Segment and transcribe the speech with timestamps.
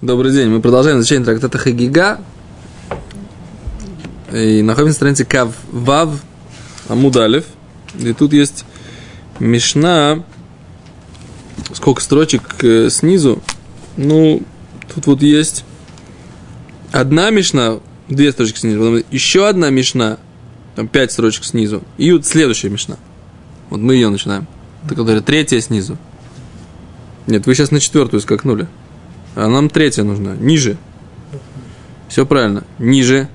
[0.00, 0.48] Добрый день.
[0.48, 2.20] Мы продолжаем изучение трактата Хагига.
[4.32, 6.22] И находимся на странице Кав Вав
[6.86, 7.44] Амудалев.
[7.98, 8.64] И тут есть
[9.40, 10.22] Мишна.
[11.72, 13.42] Сколько строчек э, снизу?
[13.96, 14.42] Ну,
[14.94, 15.64] тут вот есть
[16.92, 20.18] одна Мишна, две строчки снизу, потом еще одна Мишна,
[20.76, 22.98] там пять строчек снизу, и вот следующая Мишна.
[23.68, 24.46] Вот мы ее начинаем.
[24.84, 25.98] Это которая третья снизу.
[27.26, 28.68] Нет, вы сейчас на четвертую скакнули.
[29.34, 30.34] А нам третья нужна.
[30.36, 30.76] Ниже.
[32.08, 32.64] Все правильно.
[32.78, 33.28] Ниже.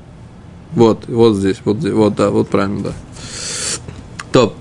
[0.73, 2.91] Вот, вот здесь, вот здесь, вот, да, вот правильно, да.
[4.31, 4.55] Топ.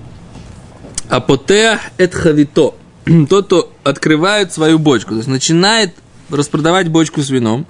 [1.09, 2.75] Апотеа эт хавито.
[3.29, 5.95] Тот, кто открывает свою бочку, то есть начинает
[6.29, 7.65] распродавать бочку с вином.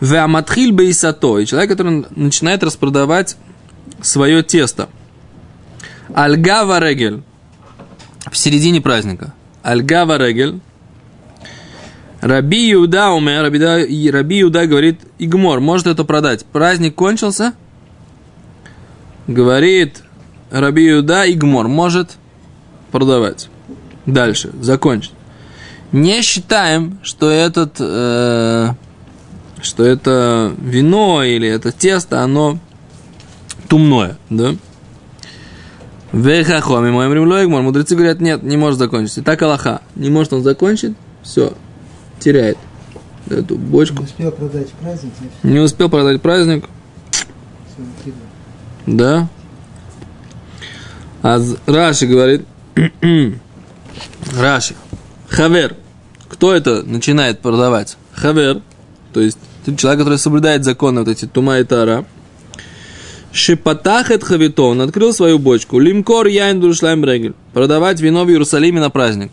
[0.00, 1.38] Веаматхиль бейсато.
[1.38, 3.36] И человек, который начинает распродавать
[4.02, 4.88] свое тесто.
[6.14, 7.22] Альгава регель.
[8.30, 9.34] В середине праздника.
[9.62, 10.60] Альгава регель.
[12.20, 16.44] Раби Иуда умер, Раби, Раби Иуда говорит, Игмор, может это продать.
[16.44, 17.54] Праздник кончился?
[19.26, 20.02] Говорит
[20.50, 22.18] Раби Иуда, Игмор, может
[22.90, 23.48] продавать.
[24.04, 25.12] Дальше, закончить.
[25.92, 28.68] Не считаем, что этот, э,
[29.62, 32.58] что это вино или это тесто, оно
[33.68, 34.54] тумное, да?
[36.12, 37.62] Вехахоми, моим римлоигмор.
[37.62, 39.18] Мудрецы говорят, нет, не может закончить.
[39.18, 39.80] И так Аллаха.
[39.94, 41.54] Не может он закончить, все,
[42.20, 42.58] теряет
[43.28, 44.04] эту бочку.
[44.18, 46.64] Не успел продать праздник, Не успел продать праздник,
[47.12, 48.12] все
[48.86, 49.28] да.
[51.22, 52.46] А Раши говорит,
[54.38, 54.74] Раши,
[55.28, 55.76] Хавер,
[56.28, 57.96] кто это начинает продавать?
[58.14, 58.62] Хавер,
[59.12, 59.38] то есть
[59.76, 62.04] человек, который соблюдает законы вот эти тума и тара.
[63.32, 65.78] Шипатахет хавито, он открыл свою бочку.
[65.78, 67.34] Лимкор яйн душлайм регель.
[67.52, 69.30] Продавать вино в Иерусалиме на праздник.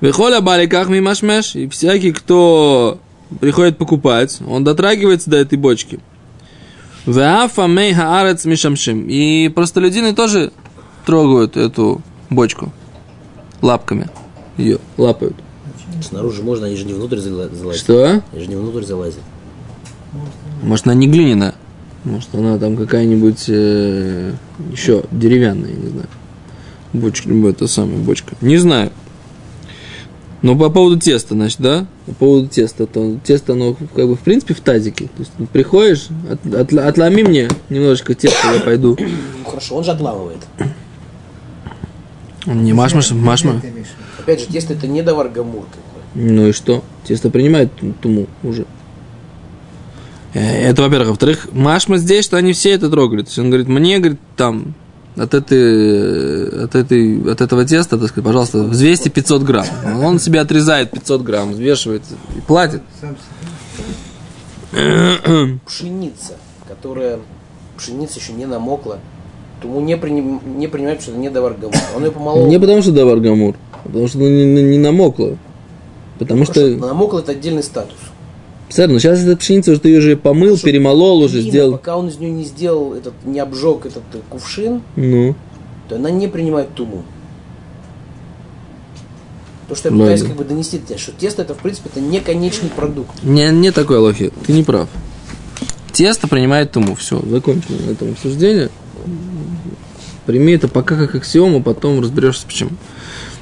[0.00, 1.54] Вихоля баликах мимашмеш.
[1.56, 2.98] И всякий, кто
[3.40, 5.98] приходит покупать, он дотрагивается до этой бочки.
[7.06, 9.08] Веафа мей хаарец мишамшим.
[9.08, 10.52] И простолюдины тоже
[11.06, 12.72] трогают эту бочку
[13.62, 14.08] лапками.
[14.56, 15.36] Ее лапают.
[16.02, 17.80] Снаружи можно, они же не внутрь зала- залазят.
[17.80, 18.22] Что?
[18.32, 19.20] Они же не внутрь залазят.
[20.62, 21.54] Может, она не глиняная?
[22.04, 24.32] Может, она там какая-нибудь э,
[24.70, 26.08] еще деревянная, я не знаю.
[26.92, 28.34] Бочка, ну, это самая бочка.
[28.40, 28.92] Не знаю.
[30.40, 31.86] Но по поводу теста, значит, да?
[32.06, 35.06] По поводу теста, то тесто, оно как бы в принципе в тазике.
[35.06, 38.96] То есть ну, приходишь, от- отла- отломи мне немножечко теста, я пойду.
[39.00, 40.38] Ну хорошо, он же отламывает.
[42.46, 43.60] Не машмаш, машма.
[43.60, 43.90] Ты, Миша.
[44.20, 45.64] Опять же, тесто это не даваргамур.
[45.64, 46.30] Как бы.
[46.32, 46.84] Ну и что?
[47.04, 48.64] Тесто принимает ту- туму уже.
[50.34, 50.40] Э,
[50.70, 51.08] Это, во-первых.
[51.08, 53.22] Во-вторых, Машма здесь, что они все это трогали.
[53.22, 54.74] То есть он говорит, мне, говорит, там,
[55.18, 59.66] от, этой, от, этой, от этого теста, так сказать, пожалуйста, взвесьте 500 грамм.
[60.02, 62.02] Он себе отрезает 500 грамм, взвешивает
[62.36, 62.82] и платит.
[63.00, 63.16] Сам
[64.72, 65.58] себе.
[65.66, 66.34] Пшеница,
[66.66, 67.18] которая...
[67.76, 68.98] Пшеница еще не намокла.
[69.62, 71.74] Тому не, приним- не принимает, что это не даваргамур.
[71.96, 72.46] Он ее помолол.
[72.48, 75.36] Не потому что давар гамур, а потому что ну, не, не- не намокло.
[76.18, 77.96] Потому Хорошо, что, намокла это отдельный статус.
[78.70, 81.72] Сэр, ну сейчас эта пшеница, уже ты ее уже помыл, Слушай, перемолол уже, Глина, сделал.
[81.72, 85.34] Пока он из нее не сделал, этот, не обжег этот э, кувшин, Ну,
[85.88, 87.02] то она не принимает туму.
[89.68, 90.04] То, что я Ладно.
[90.06, 93.10] пытаюсь как бы донести до тебя, что тесто это в принципе это не конечный продукт.
[93.22, 94.88] Не, не такой лохи, ты не прав.
[95.92, 96.94] Тесто принимает туму.
[96.94, 98.70] Все, закончено на этом обсуждение.
[100.26, 102.70] Прими это пока как аксиому, потом разберешься почему.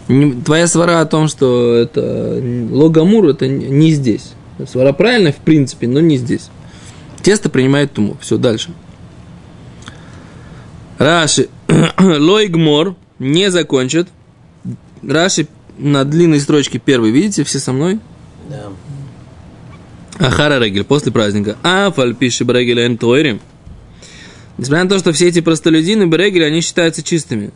[0.09, 4.31] Не- Твоя свара о том, что это логамур, это не здесь.
[4.65, 6.49] Свара правильная, в принципе, но не здесь.
[7.23, 8.17] Тесто принимает туму.
[8.21, 8.71] Все, дальше.
[10.99, 11.49] Раши.
[11.99, 14.09] Лойгмор не закончит.
[15.03, 18.01] Раши на длинной строчке первой, видите, все со мной?
[18.49, 18.69] Да.
[20.19, 21.57] Ахара Регель, после праздника.
[21.63, 23.41] А фальпиши Брегеля Энтойрим.
[24.57, 27.51] Несмотря на то, что все эти простолюдины Брегеля, они считаются чистыми.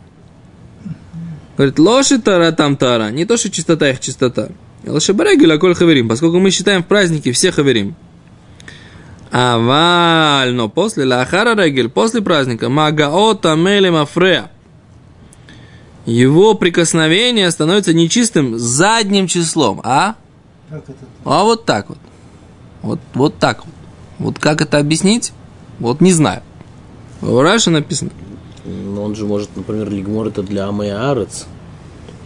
[1.56, 3.11] Говорит, лоши тара там тара.
[3.11, 4.49] Не то, что чистота их чистота.
[4.87, 6.09] Лоши Брегеля, коль хаверим.
[6.09, 7.94] Поскольку мы считаем в празднике все хаверим.
[9.31, 14.50] Аваль, но после Лахара Регель, после праздника, Магаота Мелем Афрея.
[16.05, 19.81] Его прикосновение становится нечистым задним числом.
[19.85, 20.17] А?
[20.69, 20.99] Как это?
[21.25, 21.99] А вот так вот.
[22.83, 23.75] Вот, вот так вот.
[24.19, 25.33] Вот как это объяснить?
[25.79, 26.43] Вот не знаю.
[27.21, 28.11] В Раше написано.
[28.65, 31.47] Но он же может, например, лигмор это для Амеарец.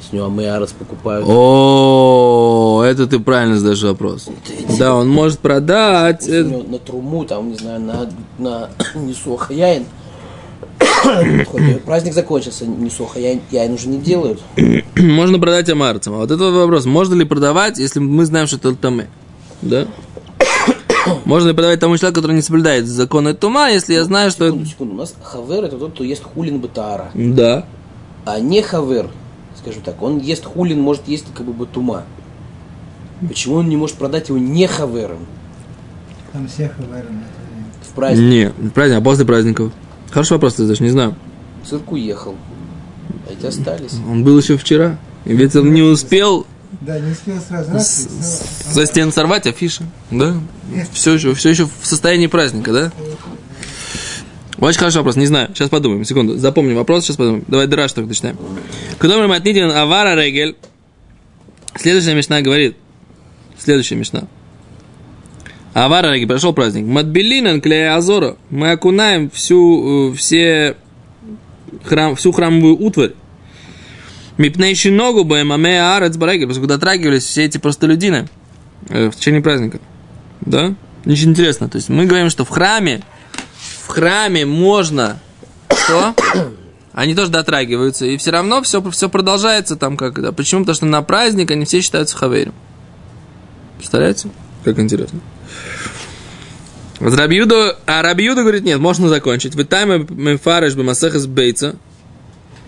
[0.08, 1.26] С него Амеарец покупают.
[1.28, 4.28] О, это ты правильно задаешь вопрос.
[4.78, 6.26] Да, он может продать.
[6.26, 9.84] Него на труму, там, не знаю, на, на Несуха Яин.
[11.86, 14.40] Праздник закончился, Несуха Яин, яин уже не делают.
[14.96, 16.14] Можно продать амарцам.
[16.14, 16.84] А вот это вопрос.
[16.84, 19.08] Можно ли продавать, если мы знаем, что это алтаме?
[19.64, 19.86] да?
[21.24, 24.46] Можно ли продавать тому человеку, который не соблюдает законы тума, если я знаю, что...
[24.46, 24.94] Секунду, секунду.
[24.94, 27.10] У нас хавер это тот, кто ест хулин бетара.
[27.14, 27.66] Да.
[28.24, 29.10] А не хавер,
[29.64, 32.04] скажем так, он ест хулин, может есть как бы батума.
[33.26, 35.26] Почему он не может продать его не хавером
[36.32, 37.22] Там всех уверены.
[37.88, 38.54] в праздник?
[38.62, 39.72] Не, праздник, а после праздников.
[40.10, 41.14] Хороший вопрос, ты даже не знаю.
[41.68, 42.34] Цирк уехал.
[43.28, 43.94] А эти остались.
[44.10, 44.98] Он был еще вчера.
[45.24, 46.46] И ведь он не успел
[46.82, 48.74] Да, не успел сразу раз, с- всё.
[48.74, 49.84] со стен сорвать афиши.
[50.10, 50.34] Да?
[50.92, 52.92] Все еще, все еще в состоянии праздника, да?
[54.58, 55.48] Очень хороший вопрос, не знаю.
[55.54, 56.36] Сейчас подумаем, секунду.
[56.36, 57.44] Запомним вопрос, сейчас подумаем.
[57.48, 58.38] Давай драж только начинаем.
[59.00, 60.56] Кудомр Матнитин Авара Регель.
[61.76, 62.76] Следующая мечта говорит.
[63.58, 64.24] Следующая мечта.
[65.72, 66.86] Авара Регель, прошел праздник.
[66.86, 68.36] Матбелинан Клея Азора.
[68.50, 70.76] Мы окунаем всю, э, все
[71.82, 73.12] храм, всю храмовую утварь.
[74.38, 76.46] Мипнейши ногу бэмаме арец барегель.
[76.46, 78.28] Потому что дотрагивались все эти простолюдины
[78.88, 79.80] э, в течение праздника.
[80.42, 80.74] Да?
[81.04, 81.68] Очень интересно.
[81.68, 83.02] То есть мы говорим, что в храме,
[83.84, 85.18] в храме можно
[85.70, 86.14] что?
[86.92, 90.32] Они тоже дотрагиваются, и все равно все, все продолжается там как да.
[90.32, 90.60] Почему?
[90.62, 92.54] Потому что на праздник они все считаются хаверем.
[93.78, 94.28] Представляете?
[94.64, 95.20] Как интересно.
[97.00, 99.56] Вот а Рабиуда говорит, нет, можно закончить.
[99.56, 101.74] Вы тайм мефареш бемасехас бейца.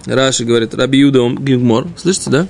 [0.06, 1.86] Раши говорит, Рабиуда гигмор.
[1.96, 2.48] Слышите, да?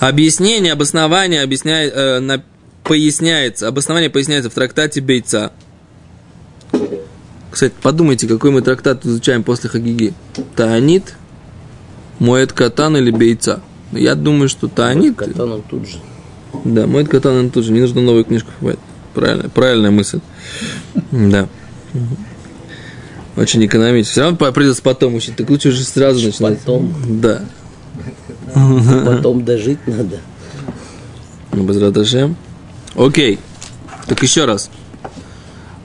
[0.00, 2.42] Объяснение, обоснование объясняет, э, на-
[2.84, 5.52] поясняется, обоснование поясняется в трактате Бейца.
[7.58, 10.14] Кстати, подумайте, какой мы трактат изучаем после Хагиги.
[10.54, 11.16] Таанит,
[12.20, 13.62] Моет Катан или Бейца.
[13.90, 15.16] Я думаю, что Таанит.
[15.16, 15.96] Катан он тут же.
[16.64, 17.72] Да, Моет Катан он тут же.
[17.72, 18.78] Не нужно новую книжку покупать.
[19.12, 20.20] Правильно, правильная мысль.
[21.10, 21.48] Да.
[23.36, 24.12] Очень экономично.
[24.12, 25.34] Все равно придется потом учить.
[25.34, 26.60] Так лучше уже сразу начинать.
[26.60, 26.94] Потом.
[27.20, 27.42] Да.
[28.54, 30.20] Потом дожить надо.
[31.50, 32.14] Ну, без.
[32.94, 33.40] Окей.
[34.06, 34.70] Так еще раз.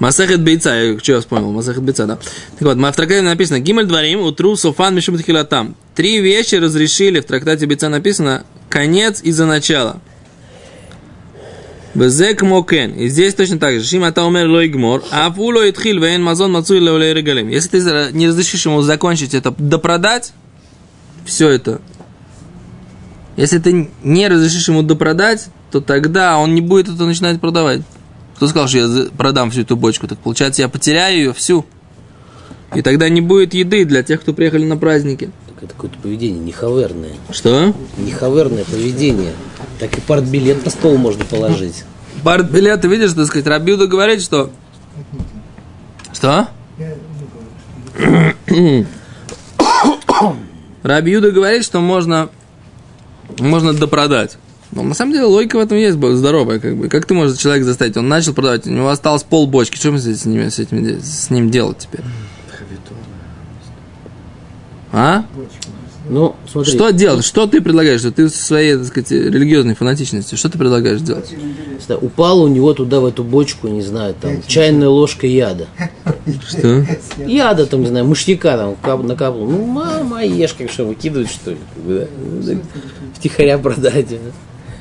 [0.03, 2.17] Масахет бейца, я что вспомнил, Масахет бейца, да.
[2.59, 5.77] Так вот, в трактате написано, Гимель дворим, утру софан мишум тхилатам.
[5.95, 10.01] Три вещи разрешили, в трактате бейца написано, конец из-за начала.
[11.93, 12.91] Безек мокен.
[12.95, 13.85] И здесь точно так же.
[13.85, 17.47] Шима таумер лой гмор, а фуло итхил вейн мазон мацуй леолей регалим.
[17.47, 20.33] Если ты не разрешишь ему закончить это, допродать,
[21.25, 21.79] все это,
[23.37, 27.83] если ты не разрешишь ему допродать, то тогда он не будет это начинать продавать.
[28.35, 30.07] Кто сказал, что я продам всю эту бочку?
[30.07, 31.65] Так получается, я потеряю ее всю.
[32.75, 35.29] И тогда не будет еды для тех, кто приехали на праздники.
[35.47, 37.13] Так это какое-то поведение нехаверное.
[37.29, 37.73] Что?
[37.97, 39.33] Нехаверное поведение.
[39.79, 41.83] Так и партбилет на стол можно положить.
[42.23, 44.49] Барт билет, ты видишь, так сказать, Рабиуда говорит, что...
[46.13, 46.47] Что
[50.83, 52.29] Рабиуда говорит, что можно,
[53.39, 54.37] можно допродать.
[54.75, 56.89] Но на самом деле логика в этом есть здоровая, как бы.
[56.89, 57.97] Как ты можешь человека заставить?
[57.97, 59.75] Он начал продавать, у него осталось пол бочки.
[59.75, 62.01] Что мы с, ним, с, этим, с ним делать теперь?
[64.91, 65.25] А?
[66.09, 66.71] Ну, смотри.
[66.71, 67.23] Что делать?
[67.23, 68.01] Что ты предлагаешь?
[68.01, 71.33] Что ты со своей, так сказать, религиозной фанатичностью, что ты предлагаешь делать?
[72.01, 75.67] Упала у него туда, в эту бочку, не знаю, там, чайная ложка яда.
[76.47, 76.85] Что?
[77.25, 79.45] Яда там, не знаю, мышьяка там кап- накапал.
[79.45, 81.57] Ну, мама, ешь, как что, выкидывать, что ли?
[81.77, 82.07] бы,
[82.41, 82.53] да?
[83.15, 84.09] Втихаря продать.
[84.09, 84.17] да.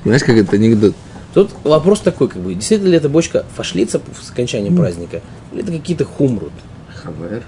[0.04, 0.94] Знаешь, как это анекдот?
[1.34, 5.22] Тут вопрос такой, как бы, действительно ли эта бочка фашлица с окончанием праздника,
[5.52, 6.52] или это какие-то хумрут
[7.02, 7.42] Хавер.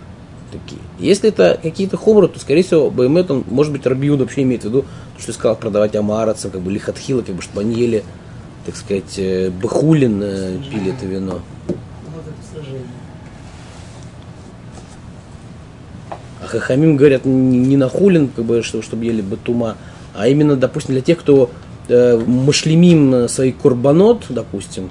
[0.51, 0.81] такие.
[0.99, 4.67] Если это какие-то хумрут, то, скорее всего, БМЭ, он, может быть, Рабиуд вообще имеет в
[4.67, 8.05] виду, то, что ты сказал, продавать амарацам, как бы, лихатхила, как бы, чтобы они ели,
[8.65, 11.41] так сказать, э, бахулин, э, пили это вино.
[16.43, 19.77] А хахамим говорят не не на хулин, как бы, что, чтобы ели батума,
[20.15, 21.51] а именно, допустим, для тех, кто
[21.89, 24.91] э, машлемим свои курбанот, допустим,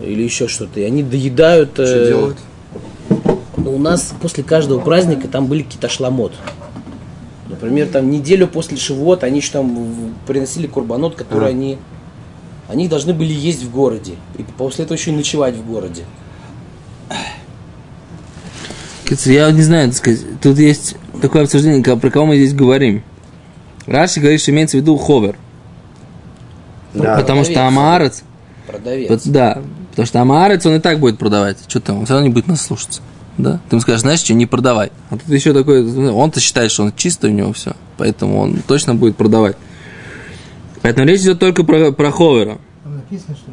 [0.00, 1.72] или еще что-то, и они доедают...
[1.72, 2.38] Что э, делают?
[3.64, 6.32] ну, у нас после каждого праздника там были какие-то шламот.
[7.48, 11.50] Например, там неделю после Шивот они еще там приносили курбанот, который А.
[11.50, 11.78] они,
[12.68, 14.14] они должны были есть в городе.
[14.38, 16.04] И после этого еще и ночевать в городе.
[19.24, 23.02] Я не знаю, так сказать, тут есть такое обсуждение, про кого мы здесь говорим.
[23.86, 25.36] Раши говорит, что имеется в виду ховер.
[26.94, 27.16] Да.
[27.16, 28.22] потому что амаарец,
[28.66, 29.26] Продавец.
[29.26, 31.58] да, потому что амаарец он и так будет продавать.
[31.68, 33.00] Что там, он все равно не будет нас слушаться.
[33.38, 33.60] Да?
[33.68, 34.92] Ты ему скажешь, знаешь что, не продавай.
[35.08, 38.94] А тут еще такой, он-то считает, что он чистый у него все, поэтому он точно
[38.94, 39.56] будет продавать.
[40.82, 42.58] Поэтому речь идет только про, про ховера.
[42.82, 43.50] Там написано, что?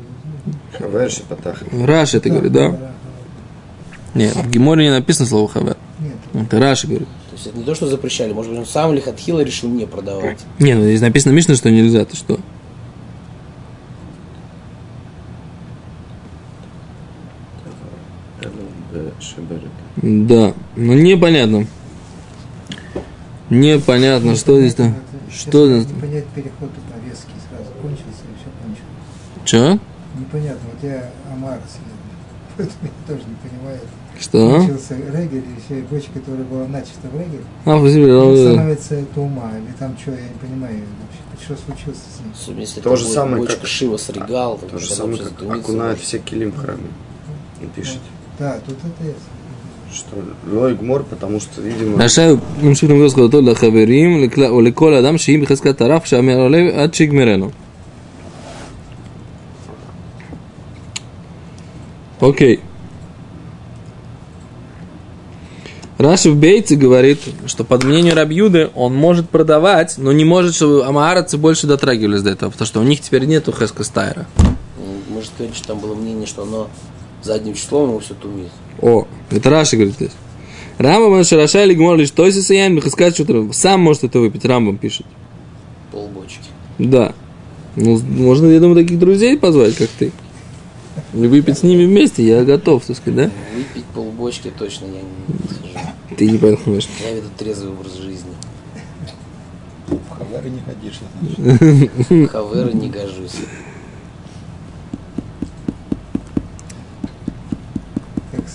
[0.77, 1.63] Хавер шепатах.
[1.71, 2.75] Раши это говорит, да?
[4.13, 5.77] Нет, в Геморе не написано слово хавер.
[5.99, 6.45] Нет.
[6.45, 7.07] Это Раши говорит.
[7.29, 8.33] То есть это не то, что запрещали.
[8.33, 10.39] Может быть, он сам Лихатхила решил не продавать.
[10.59, 12.39] Не, ну здесь написано Мишна, что нельзя, ты что?
[19.97, 21.65] Да, ну непонятно.
[23.49, 24.83] Непонятно, что здесь-то.
[24.83, 24.95] Это
[25.31, 25.87] Что здесь?
[25.93, 29.45] Не понять переход на резкий сразу кончился и все кончилось.
[29.45, 29.79] Че?
[30.19, 31.95] Непонятно, вот я Амар съел.
[32.57, 33.79] Поэтому я тоже не понимаю.
[34.19, 34.55] Что?
[34.57, 38.35] Кончился регель, и все, и бочка, которая была начата в регель, А, спасибо.
[38.35, 39.51] становится это ума.
[39.57, 40.81] Или там что, я не понимаю
[41.29, 42.57] вообще, что случилось с ним.
[42.59, 46.51] Если То же самое, как- Шива с регал, То же самое, как окунают все килим
[46.51, 46.87] в храме.
[47.61, 47.99] Напишите.
[47.99, 49.32] Да, тут это ясно.
[49.92, 50.16] Что
[50.50, 55.80] Лой Гмор, потому что, видимо, עכשיו נמשיך למגוס זכותו לחברים לכלל- ולכל אדם שהיא בחזקת
[55.80, 57.50] הרף שהמר עולה עד שיגמרנו.
[62.20, 62.60] Окей.
[65.98, 70.84] Раши в Бейте говорит, что под мнением Рабьюды он может продавать, но не может, чтобы
[70.84, 74.26] амаарацы больше дотрагивались до этого, потому что у них теперь нету Хеска Стайра.
[75.08, 76.68] Может сказать, что там было мнение, что оно
[77.23, 78.49] задним числом его все тумит.
[78.81, 80.11] О, это Раши говорит здесь.
[80.77, 85.05] Рамбам Шараша или Гмор лишь той сисаян, Бехаскат что-то сам может это выпить, Рамбам пишет.
[85.91, 86.49] Полбочки.
[86.77, 87.13] Да.
[87.75, 90.11] Ну, можно, я думаю, таких друзей позвать, как ты.
[91.13, 93.31] И выпить с ними вместе, я готов, так сказать, да?
[93.55, 95.87] Выпить полбочки точно я не схожу.
[96.15, 96.87] Ты не понимаешь.
[97.03, 98.31] Я веду трезвый образ жизни.
[99.87, 102.27] В Хаверы не ходишь, я знаю.
[102.27, 103.35] В Хаверы не гожусь.
[108.31, 108.47] Как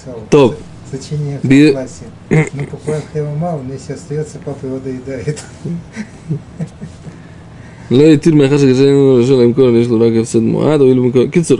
[0.00, 0.28] сын написал.
[0.30, 0.56] Топ.
[0.90, 2.04] Сочинение в Би- классе.
[2.30, 5.40] Ну, покупаем хлеба мало, но если остается, папа его доедает.
[7.90, 11.30] לא יתיר מאחר שגזרנו לשון להם כל יש לו רק הפסד מועד, הואיל במקום...
[11.30, 11.58] קיצור,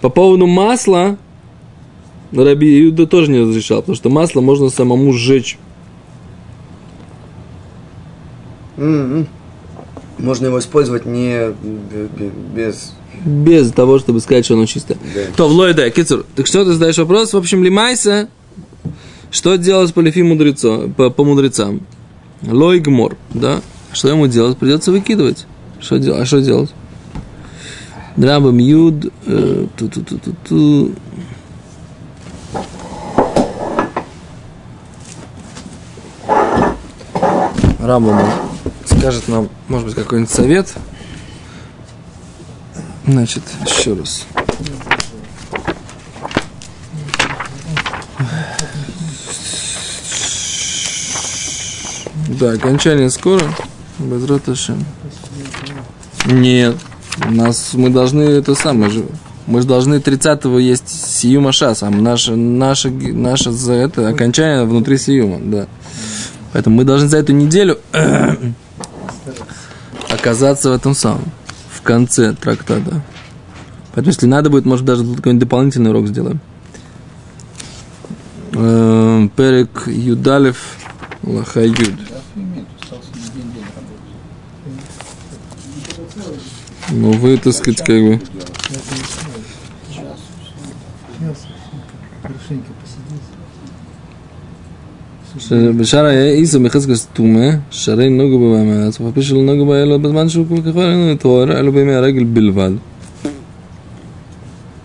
[0.00, 1.16] по поводу масла,
[2.32, 5.58] Раби Иуда тоже не разрешал, потому что масло можно самому сжечь.
[8.76, 9.26] м-м,
[10.17, 11.53] можно его использовать не
[12.55, 12.93] без...
[13.25, 14.97] Без того, чтобы сказать, что оно чистое.
[15.13, 15.21] Да.
[15.35, 17.33] То, Лойда, Кицур, так что ты задаешь вопрос?
[17.33, 18.27] В общем, Лимайса,
[19.31, 21.81] что делать по лифи мудрецо, по, по мудрецам?
[22.43, 23.61] Лой гмор, да?
[23.93, 24.57] Что ему делать?
[24.57, 25.45] Придется выкидывать.
[25.79, 26.21] Что делать?
[26.21, 26.71] А что делать?
[28.17, 30.91] Драбам юд, э, ту-ту-ту-ту-ту.
[37.79, 38.19] Рамбам
[38.97, 40.73] скажет нам, может быть, какой-нибудь совет.
[43.05, 44.25] Значит, еще раз.
[52.39, 53.43] Да, окончание скоро.
[53.99, 54.83] Без Раташем.
[56.25, 56.75] Нет.
[57.27, 59.05] У нас мы должны это самое же.
[59.45, 64.97] Мы же должны 30-го есть Сиюма Шас, а наше, наше, наше за это окончание внутри
[64.97, 65.67] Сиюма, да.
[66.53, 67.77] Поэтому мы должны за эту неделю
[70.13, 71.25] оказаться в этом самом,
[71.69, 73.01] в конце трактата.
[73.93, 76.39] Поэтому, если надо будет, может, даже какой-нибудь дополнительный урок сделаем.
[78.53, 80.77] Эм, Перек Юдалев
[81.23, 81.95] Лахаюд.
[86.89, 88.21] Ну, вы, так сказать, как бы...
[91.19, 91.47] Сейчас
[92.21, 92.71] хорошенько
[95.42, 95.76] посидеть.
[95.76, 100.46] בשער היה איסו מחזקס טומא, שערי נוגו במאמץ, ואף שלא נוגו בה אלא בזמן שהוא
[100.48, 102.70] כל כך אין טהור, אלא בימי הרגל בלבד.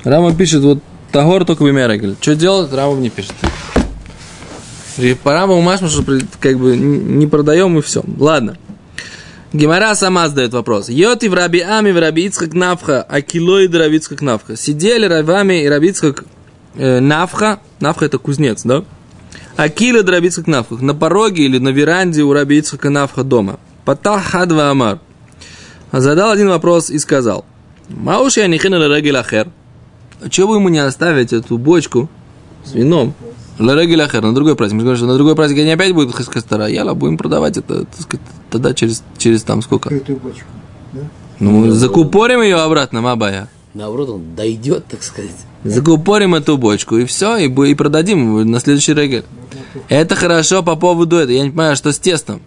[0.06, 0.80] Рама пишет, вот
[1.14, 2.16] Тагор только в имя Регель.
[2.20, 3.34] Что делать, Рама не пишет.
[4.98, 8.04] И По Раму Машму, что при- как бы не продаем и все.
[8.20, 8.58] Ладно.
[9.54, 10.90] Гемара сама задает вопрос.
[10.90, 14.58] Йоти в Раби Ами, в Раби Ицхак Навха, а килоид Раби Ицхак Навха.
[14.58, 16.26] Сидели Равами и Раби Ицхак
[16.76, 17.60] э, Навха.
[17.80, 18.84] Навха это кузнец, да?
[19.59, 20.77] Акиля до Раби Ицхак Навха.
[20.77, 23.59] На пороге или на веранде у Раби Ицхака Навха дома.
[23.85, 25.01] Патах хадва амар.
[25.91, 27.45] Задал один вопрос и сказал.
[27.89, 29.49] Мауши анихина регель ахер.
[30.21, 32.09] А чего бы ему не оставить эту бочку
[32.65, 33.15] с вином?
[33.59, 34.77] Ларегель ахер, на другой праздник.
[34.77, 36.69] Мы говорим, что на другой праздник они опять будут хаскастара.
[36.69, 39.89] Яла, будем продавать это, так сказать, тогда через, через там сколько?
[39.89, 40.47] Открытую бочку.
[40.93, 41.01] Да?
[41.41, 43.49] Ну, мы закупорим ее обратно, мабая.
[43.75, 45.35] Наоборот, он дойдет, так сказать.
[45.65, 49.25] Закупорим эту бочку, и все, и, и продадим на следующий регель.
[49.89, 51.33] Это хорошо по поводу этого.
[51.37, 52.41] Я не понимаю, что с тестом.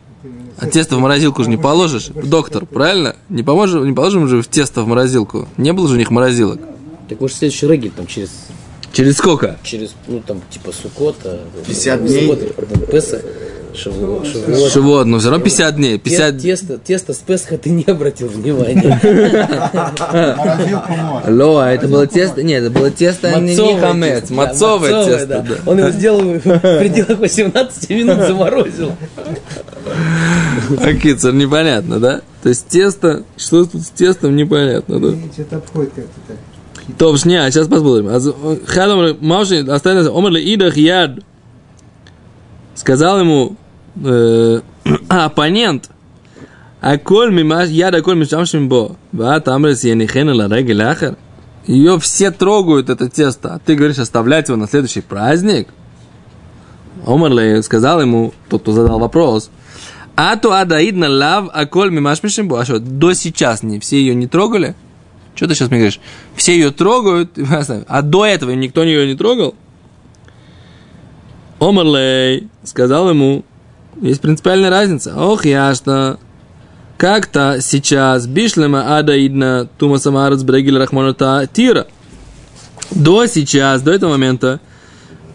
[0.57, 3.15] А тесто в морозилку же не положишь, доктор, правильно?
[3.29, 5.47] Не, поможем, не положим же в тесто в морозилку.
[5.57, 6.59] Не было же у них морозилок.
[7.09, 8.29] Так может следующий регель там через,
[8.93, 9.57] Через сколько?
[9.63, 11.39] через ну там типа Сукота.
[11.65, 12.35] 50 дней.
[12.91, 13.21] Песа,
[13.75, 14.27] Шавуот.
[14.27, 14.71] Шавуот.
[14.71, 15.97] Шивот, но все равно 50 дней.
[15.97, 16.37] 50...
[16.37, 18.99] Тесто, тесто с Песха ты не обратил внимания.
[21.27, 22.43] Ло, а это было тесто?
[22.43, 25.45] Нет, это было тесто не, не Мацовое хамец, мацовое тесто.
[25.65, 28.91] Он его сделал в пределах 18 минут заморозил.
[30.79, 32.21] А кицер, непонятно, да?
[32.43, 35.17] То есть тесто, что тут с тестом, непонятно, да?
[35.33, 36.37] Что-то обходит как-то так.
[36.97, 38.07] То, не, а сейчас посмотрим.
[38.09, 38.19] А
[38.65, 41.19] Хадом Мауши останется Омар ли идах яд.
[42.75, 43.55] Сказал ему
[43.95, 44.61] э,
[45.09, 45.89] оппонент,
[46.81, 48.95] а коль мимаш, яд, а коль мишамшим бо.
[49.11, 51.15] Ва тамрес янихена ла регель ахар.
[51.67, 53.53] Ее все трогают, это тесто.
[53.55, 55.67] А ты говоришь, оставлять его на следующий праздник?
[57.05, 59.51] Омар ли сказал ему, тот, кто задал вопрос,
[60.15, 62.59] а то адаидна лав, а коль мимаш мишим бо.
[62.59, 64.75] А что, до сейчас не все ее не трогали?
[65.35, 65.99] Что ты сейчас мне говоришь?
[66.35, 67.37] Все ее трогают,
[67.87, 69.55] а до этого никто ее не трогал?
[71.59, 73.45] Омарлей сказал ему,
[73.99, 75.15] есть принципиальная разница.
[75.17, 76.17] Ох, яшта.
[76.97, 81.87] Как-то сейчас бишлема адаидна тума самарец брегель рахманата тира.
[82.91, 84.59] До сейчас, до этого момента,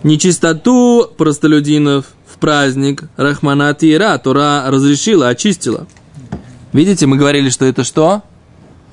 [0.03, 5.87] нечистоту простолюдинов в праздник Рахмана Тира Тура разрешила, очистила.
[6.73, 8.23] Видите, мы говорили, что это что?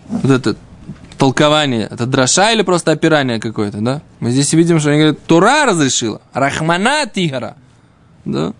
[0.08, 0.56] Вот это
[1.18, 4.02] толкование, это дроша или просто опирание какое-то, да?
[4.20, 7.56] Мы здесь видим, что они говорят, Тура разрешила, Рахмана Тигара.
[8.26, 8.54] Да?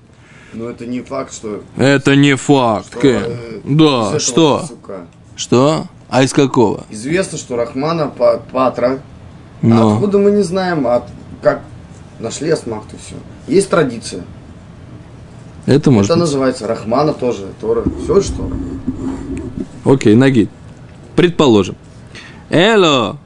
[0.54, 1.64] Но это не факт, что...
[1.78, 2.88] Это не факт.
[2.92, 3.24] что, Кен.
[3.26, 4.60] э, Да, что?
[4.60, 5.08] пасука.
[5.36, 5.86] Что?
[6.10, 6.84] А из какого?
[6.92, 9.00] Известно, что Рахмана Па- Патра.
[9.62, 9.94] Но.
[9.96, 11.06] Откуда мы не знаем, от
[11.42, 11.62] как
[12.20, 13.16] нашли Асмахту все.
[13.48, 14.24] Есть традиция.
[15.66, 16.28] Это может Это быть.
[16.28, 17.48] называется Рахмана тоже.
[17.60, 17.84] Тора.
[18.04, 18.52] Все что?
[19.86, 20.50] Окей, ноги.
[21.16, 21.76] Предположим.
[22.50, 23.18] Эло,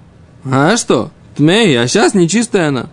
[0.46, 1.10] а что?
[1.36, 2.89] Тмей, а сейчас нечистая она.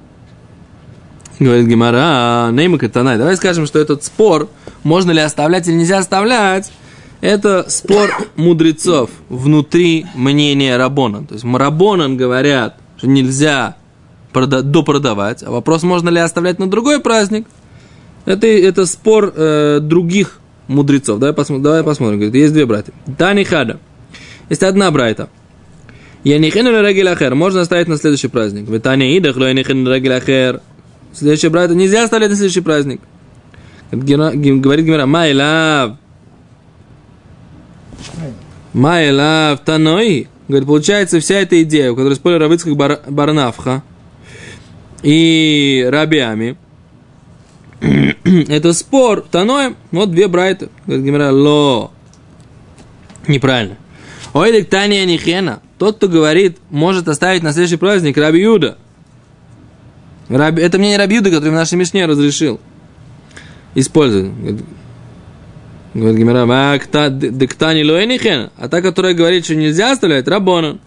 [1.39, 3.19] Говорит Гимара, Нейма Катанай.
[3.19, 4.49] Давай скажем, что этот спор,
[4.83, 6.71] можно ли оставлять или нельзя оставлять,
[7.21, 11.25] это спор мудрецов внутри мнения Рабона.
[11.27, 13.77] То есть Рабонан говорят, что нельзя
[14.33, 17.47] прода- допродавать, а вопрос, можно ли оставлять на другой праздник,
[18.27, 20.39] это, это спор э, других
[20.69, 21.19] мудрецов.
[21.19, 22.19] Давай, посмотрим, давай посмотрим.
[22.19, 22.93] Говорит, есть две братья.
[23.19, 23.81] Тани Хада.
[24.49, 25.29] Есть одна брайта.
[26.23, 27.35] Я не хену регель ахер.
[27.35, 28.67] Можно оставить на следующий праздник.
[28.67, 30.13] Вы Тани идах, я не хену регель
[31.15, 33.01] Следующий брайта нельзя оставлять на следующий праздник.
[33.93, 35.97] Говорит Гимера, май лав.
[38.73, 40.29] Май лав таной.
[40.49, 43.83] Говорит, получается, вся эта идея, у которой спорили Равыцких бар, Барнафха
[45.03, 46.59] и Рабиами,
[47.81, 50.69] это спор Таноем, вот две брайты.
[50.87, 51.93] Говорит Гимера, ло.
[53.27, 53.77] Неправильно.
[54.35, 55.61] Ой, Таня Нихена.
[55.79, 58.77] Тот, кто говорит, может оставить на следующий праздник Раби Юда.
[60.29, 62.61] Раби, это мнение Раби Юда, который в нашей Мишне разрешил.
[63.75, 64.31] Использовать.
[65.93, 68.51] Говорит- Гимера, «А кта- д- дек Тани ло Нихена.
[68.57, 70.79] А та, которая говорит, что нельзя оставлять, Рабона.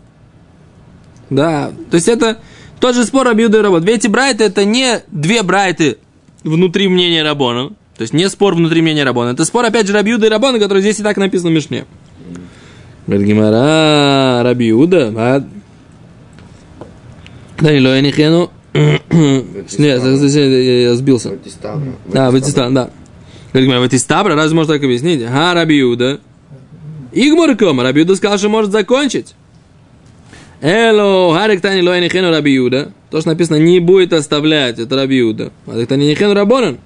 [1.30, 2.40] Да, то есть это
[2.80, 3.82] тот же спор Раби Юда и Рабон.
[3.82, 5.98] Две эти брайты, это не две брайты
[6.44, 7.70] внутри мнения Рабона.
[7.98, 9.30] То есть не спор внутри мнения Рабона.
[9.30, 11.86] Это спор, опять же, Раби Юда и Рабона, который здесь и так написан в Мишне.
[13.08, 15.48] Говорит Гимара, Раби Юда, а...
[18.78, 19.44] Да, не.
[19.78, 21.38] Нет, я сбился.
[22.06, 22.90] Да, да.
[23.54, 25.24] Говорит Гимара, Батистабра, разве можно так объяснить?
[25.24, 26.20] Ага, Раби Юда.
[27.12, 29.34] Игмар Кома, Раби Юда сказал, что может закончить.
[30.62, 32.92] Эло, Харик Тани Лоя Нихену Раби Юда.
[33.10, 35.52] То, что написано, не будет оставлять, это Раби Юда.
[35.66, 36.78] Харик Тани Нихену Рабонан.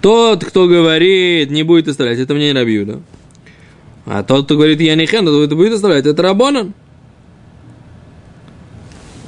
[0.00, 3.00] Тот, кто говорит, не будет оставлять, это мне не Раби Юда.
[4.06, 6.72] А тот, кто говорит, я Нихен, то это будет оставлять, это Рабонан.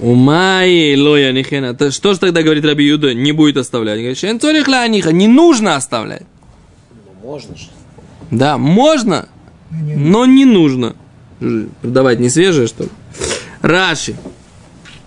[0.03, 1.77] Умай лоя нихена.
[1.93, 3.15] Что же тогда говорит Раби Юда?
[3.15, 3.99] Не будет оставлять.
[3.99, 5.13] Говорит, «Шен цорих ла аниха».
[5.13, 6.25] Не нужно оставлять.
[6.91, 7.67] Ну, можно же.
[8.33, 9.29] Да, можно,
[9.71, 10.97] но не нужно.
[11.83, 12.89] Продавать не свежее, что ли?
[13.61, 14.17] Раши.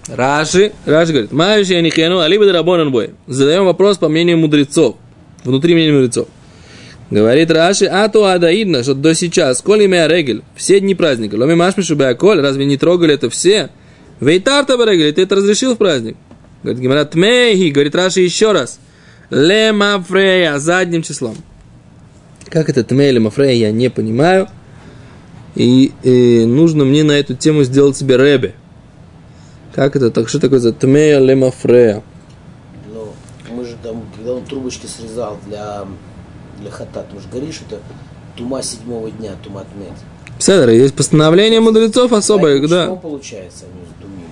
[0.08, 0.72] Раши.
[0.86, 3.12] Раши говорит, Мающий Анихену, алибо рабонан бой.
[3.28, 4.96] Задаем вопрос по мнению мудрецов.
[5.44, 6.30] Внутри мнения мудрецов.
[7.10, 11.54] Говорит Раши, а то адаидно, что до сейчас, коли мea регель, все дни праздника, ломи
[11.54, 13.70] машмишу коль, разве не трогали это все?
[14.20, 16.18] Вейтарта регель, ты это разрешил в праздник?
[16.64, 18.80] Говорит Гимара, тмейхи, говорит Раши еще раз.
[19.30, 21.36] Лема фрея, задним числом.
[22.50, 24.48] Как это тмей или мафрея, я не понимаю.
[25.56, 28.56] И, э, нужно мне на эту тему сделать себе ребе.
[29.74, 30.12] Как это?
[30.12, 32.04] Так что такое за тмея лемафрея?
[32.94, 33.14] Ну,
[33.52, 35.86] мы же там, когда он трубочки срезал для,
[36.62, 37.82] для хата, ты же говоришь, это
[38.36, 39.94] тума седьмого дня, тума тмет.
[40.40, 42.88] Седер, есть постановление мудрецов особое, да.
[42.96, 44.28] получается, они сдумили?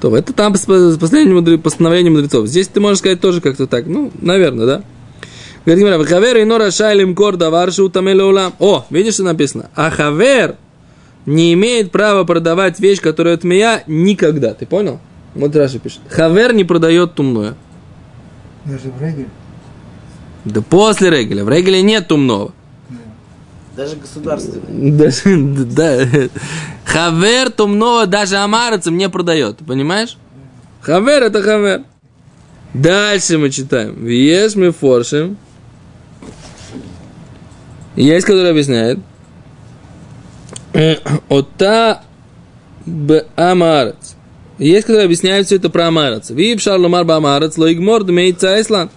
[0.00, 2.46] То, это там пос- постановление, мудре- постановление мудрецов.
[2.46, 3.86] Здесь ты можешь сказать тоже как-то так.
[3.86, 4.82] Ну, наверное, да.
[5.64, 8.54] Говорит Гимара, «Хавер и нора шайлим кор давар шутамеле улам».
[8.58, 9.68] О, видишь, что написано?
[9.74, 10.56] А хавер
[11.26, 14.54] не имеет права продавать вещь, которая от меня никогда.
[14.54, 14.98] Ты понял?
[15.34, 16.00] Вот Раши пишет.
[16.08, 17.54] Хавер не продает тумное.
[18.64, 19.28] Даже в Регель.
[20.44, 21.44] Да после Регеля.
[21.44, 22.52] В Регеле нет тумного.
[23.78, 24.92] Даже государственные.
[24.92, 25.36] Даже,
[25.66, 26.04] да,
[26.84, 29.58] Хавер тумного даже амарца мне продает.
[29.58, 30.16] Понимаешь?
[30.80, 31.84] Хавер это хавер.
[32.74, 34.04] Дальше мы читаем.
[34.04, 35.36] Вес мы форшим.
[37.94, 38.98] Есть, который объясняет.
[41.28, 42.02] Ота
[42.84, 44.16] б амарец.
[44.58, 46.30] Есть, которые объясняют все это про амарец.
[46.30, 48.90] Вип шарлумар ба амарец, лоигмор дмейца айсланд.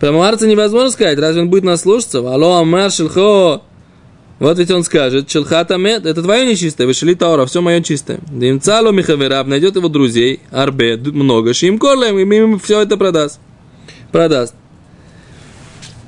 [0.00, 2.18] Про амарца невозможно сказать, разве он будет нас слушаться?
[2.18, 3.62] Алло, амар шелхо.
[4.38, 8.20] Вот ведь он скажет, шелхата мед, это твое нечистое, вышли таура, все мое чистое.
[8.30, 13.40] Димцало михавераб найдет его друзей, арбе, много, шим корлем, и им все это продаст.
[14.12, 14.54] Продаст.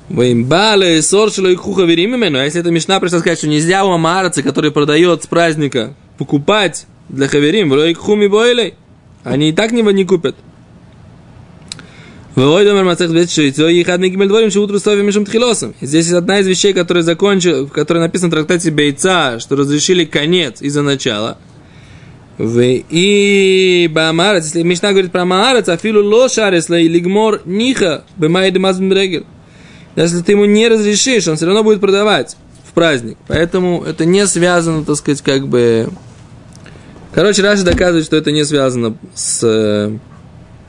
[0.07, 2.41] Веймбале, соршило и куха веримимено.
[2.41, 6.85] А если это Мишна пришла сказать, что нельзя у амарца, который продает с праздника, покупать
[7.09, 8.75] для хаверим, в хуми бойлей,
[9.23, 10.35] они и так него не купят.
[15.81, 20.61] Здесь одна из вещей, которая закончила, в которой написано в трактате Бейца, что разрешили конец
[20.61, 21.37] из-за начала.
[22.39, 28.91] И бамарец, если Мишна говорит про маарец, афилу ло шарес лей лигмор ниха бемайд мазм
[28.93, 29.25] регель.
[29.97, 33.17] Если ты ему не разрешишь, он все равно будет продавать в праздник.
[33.27, 35.89] Поэтому это не связано, так сказать, как бы...
[37.13, 39.91] Короче, Раши доказывает, что это не связано с...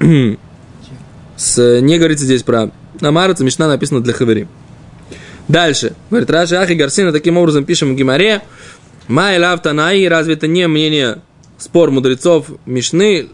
[1.42, 4.48] с не говорится здесь про Амарец, Мишна написано для Хавери.
[5.48, 5.94] Дальше.
[6.09, 8.42] Говорит, Раши Ахи Гарсина таким образом пишем в Гимаре.
[9.09, 11.18] Май лав Танаи, разве это не мнение,
[11.59, 13.28] спор мудрецов Мишны?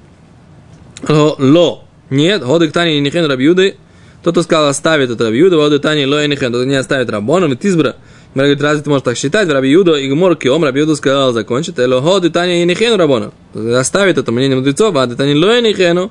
[1.07, 1.85] Ло.
[2.11, 3.77] Нет, Годык Тани Нихен Рабьюды.
[4.23, 7.57] Тот, кто сказал, оставит это Рабьюда, Годык Тани Ло Нихен, тот не оставит Рабоном, и
[7.57, 7.97] Тизбра.
[8.35, 9.49] Говорит, разве ты можешь так считать?
[9.49, 11.79] Раби и Гмор Киом, Раби сказал, закончит.
[11.79, 13.33] Эло Ходы Таня и Нихену Рабона.
[13.55, 16.11] Оставит это мнение мудрецов, а Тани Ло Нихену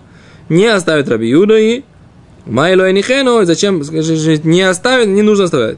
[0.50, 1.84] не оставит Раби Юда и
[2.46, 5.78] Майло и Нихену, зачем не оставит, не нужно оставлять.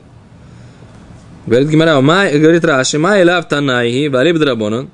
[1.45, 4.89] Говорит Гимара, говорит Раши, Май лав танайhi, валиб драбонан.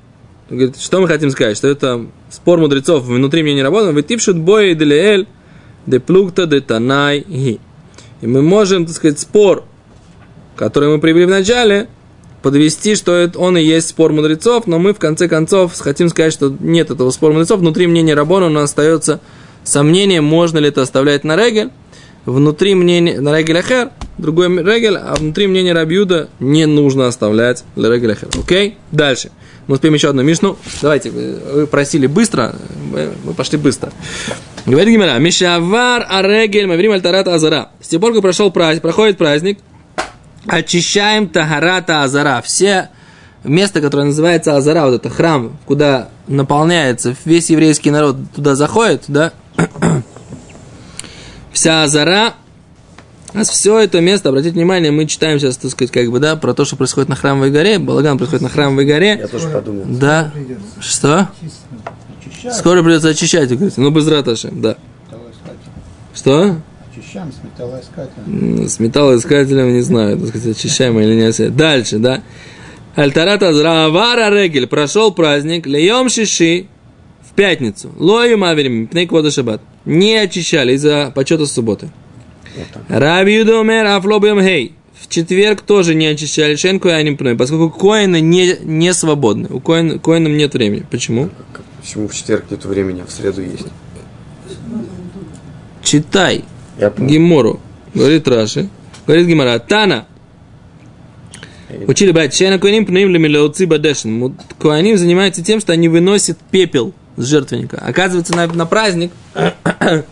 [0.48, 4.38] Говорит, что мы хотим сказать, что это спор мудрецов внутри меня не работает, вы типшут
[4.38, 5.26] бой делеэль,
[5.86, 7.60] де плукта де танайhi.
[8.22, 9.64] И мы можем, так сказать, спор,
[10.56, 11.88] который мы привели в начале,
[12.42, 16.32] подвести, что это он и есть спор мудрецов, но мы в конце концов хотим сказать,
[16.32, 19.20] что нет этого спора мудрецов, внутри мнения Рабона нас остается
[19.66, 21.70] сомнение, можно ли это оставлять на регель,
[22.24, 27.90] внутри мнения на регель ахер, другой регель, а внутри мнения Рабьюда не нужно оставлять для
[27.90, 28.28] регель ахер.
[28.38, 28.78] Окей?
[28.92, 29.30] Дальше.
[29.66, 30.56] Мы успеем еще одну мишну.
[30.80, 32.54] Давайте, вы просили быстро,
[33.24, 33.92] мы пошли быстро.
[34.64, 37.70] Говорит Гимера, Мишавар Арегель, Маврим Альтарата Азара.
[37.80, 39.58] С тех пор, как прошел праздник, проходит праздник,
[40.46, 42.42] очищаем Тагарата Азара.
[42.44, 42.90] Все
[43.42, 49.32] место, которое называется Азара, вот это храм, куда наполняется весь еврейский народ, туда заходит, да,
[51.52, 52.34] вся Азара,
[53.32, 56.54] а все это место, обратите внимание, мы читаем сейчас, так сказать, как бы, да, про
[56.54, 59.18] то, что происходит на Храмовой горе, Балаган происходит на Храмовой горе.
[59.20, 59.84] Я тоже подумал.
[59.86, 60.32] Да.
[60.80, 61.28] Что?
[62.18, 62.54] Очищать.
[62.54, 63.80] Скоро придется очищать, говорите.
[63.80, 64.76] Ну, без раташи, да.
[66.14, 66.56] Что?
[66.90, 68.68] Очищаем с металлоискателем.
[68.68, 71.48] С металлоискателем не знаю, так сказать, очищаем или не.
[71.50, 72.22] Дальше, да.
[72.94, 74.66] Альтарат Азравара Регель.
[74.66, 75.66] Прошел праздник.
[75.66, 76.68] Леем Шиши
[77.36, 77.92] пятницу.
[77.96, 78.88] Лою Маверим.
[78.88, 79.60] Пней Квода Шаббат.
[79.84, 81.90] Не очищали из-за почета субботы.
[82.88, 84.72] Раби Юдомер Афлобием Хей.
[85.00, 89.48] В четверг тоже не очищали шен кояним пной, поскольку коины не, не свободны.
[89.50, 90.84] У коин, коинам нет времени.
[90.90, 91.28] Почему?
[91.80, 93.66] Почему в четверг нет времени, а в среду есть?
[95.84, 96.44] Читай
[96.80, 96.92] Я.
[96.98, 97.60] Гимору.
[97.94, 98.68] Говорит Раши.
[99.06, 99.58] Говорит Гимара.
[99.58, 100.06] Тана.
[101.86, 104.34] Учили брать Шена Коаним пнеим лемилеоци бадешин.
[104.58, 107.78] Коаним занимается тем, что они выносят пепел с жертвенника.
[107.78, 109.12] Оказывается, на, на праздник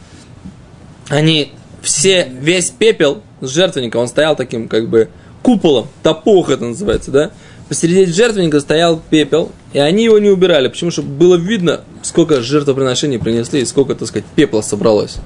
[1.08, 5.08] они все, весь пепел с жертвенника, он стоял таким как бы
[5.42, 7.30] куполом, топух это называется, да?
[7.68, 10.68] Посередине жертвенника стоял пепел, и они его не убирали.
[10.68, 10.90] Почему?
[10.90, 15.16] Чтобы было видно, сколько жертвоприношений принесли и сколько, так сказать, пепла собралось.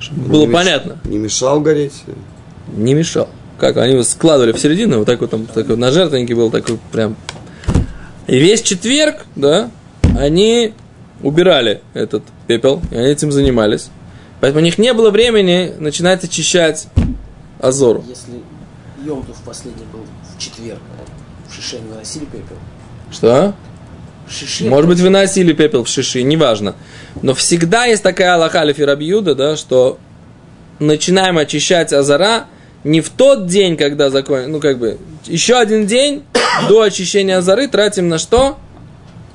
[0.00, 0.98] Чтобы было Не меш- понятно.
[1.04, 2.02] Не мешал гореть?
[2.74, 3.28] Не мешал.
[3.58, 6.50] Как они его складывали в середину, вот так вот там, так вот на жертвеннике был
[6.50, 7.16] такой прям.
[8.26, 9.70] И весь четверг, да,
[10.18, 10.72] они
[11.22, 13.90] убирали этот пепел, и они этим занимались.
[14.40, 16.88] Поэтому у них не было времени начинать очищать
[17.60, 18.04] Азору.
[18.08, 18.40] Если
[19.04, 20.04] Йомтов последний был
[20.34, 20.80] в четверг,
[21.48, 22.56] в Шише не выносили пепел?
[23.10, 23.54] Что?
[24.26, 26.74] В Шише Может быть, выносили пепел в шиши, неважно.
[27.22, 29.98] Но всегда есть такая Аллаха Лефи Рабиуда, да, что
[30.78, 32.46] начинаем очищать Азара
[32.84, 36.22] не в тот день, когда закон, ну как бы, еще один день
[36.68, 38.56] до очищения Азары тратим на что?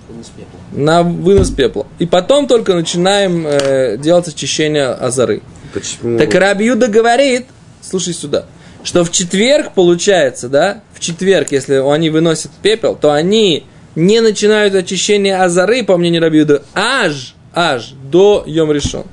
[0.07, 0.59] вынес пепел.
[0.71, 1.87] На вынос пепла.
[1.99, 5.41] И потом только начинаем э, делать очищение Азары.
[5.73, 6.17] Почему?
[6.17, 7.45] Так Рабиуда говорит,
[7.81, 8.45] слушай сюда,
[8.83, 14.75] что в четверг получается, да, в четверг, если они выносят пепел, то они не начинают
[14.75, 19.03] очищение Азары, по мнению Рабиуда, аж, аж до Йом решен.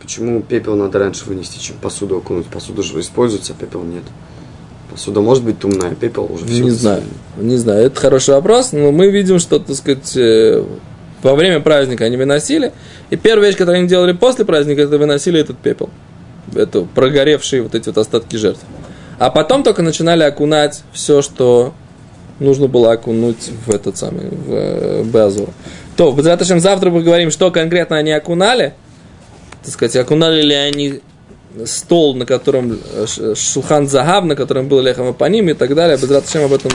[0.00, 2.46] Почему пепел надо раньше вынести, чем посуду окунуть?
[2.46, 4.02] Посуда же используется, а пепел нет.
[4.94, 6.62] Посуда может быть тумная, пепел уже все.
[6.62, 7.02] Не знаю,
[7.36, 10.62] не знаю, это хороший вопрос, но мы видим, что, так сказать, э,
[11.20, 12.72] во время праздника они выносили,
[13.10, 15.90] и первая вещь, которую они делали после праздника, это выносили этот пепел,
[16.54, 18.60] это прогоревшие вот эти вот остатки жертв.
[19.18, 21.74] А потом только начинали окунать все, что
[22.38, 25.48] нужно было окунуть в этот самый, в э, Беазур.
[25.96, 28.74] То, в завтра мы говорим, что конкретно они окунали,
[29.64, 31.00] так сказать, окунали ли они
[31.66, 35.74] стол, на котором э, ш- шулхан загав, на котором был лехам по ним и так
[35.74, 35.96] далее.
[35.96, 36.72] Безраташем об этом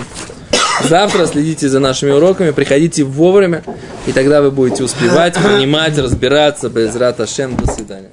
[0.88, 1.26] завтра.
[1.28, 3.64] Следите за нашими уроками, приходите вовремя,
[4.08, 6.70] и тогда вы будете успевать, понимать, разбираться.
[6.70, 7.56] Безраташем.
[7.58, 8.10] До свидания.